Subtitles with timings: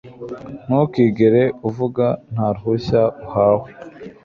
[0.65, 3.69] ntukigere uvuga nta ruhushya uhawe